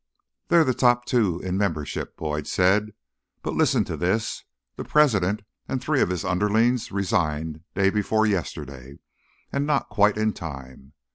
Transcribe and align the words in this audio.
"They're 0.47 0.63
the 0.63 0.73
top 0.73 1.05
two 1.05 1.39
in 1.41 1.57
membership," 1.59 2.17
Boyd 2.17 2.47
said. 2.47 2.93
"But 3.43 3.53
listen 3.53 3.83
to 3.83 3.95
this: 3.95 4.43
the 4.75 4.83
president 4.83 5.43
and 5.67 5.79
three 5.79 6.01
of 6.01 6.09
his 6.09 6.25
underlings 6.25 6.91
resigned 6.91 7.61
day 7.75 7.91
before 7.91 8.25
yesterday, 8.25 8.97
and 9.51 9.67
not 9.67 9.89
quite 9.89 10.17
in 10.17 10.33
time. 10.33 10.93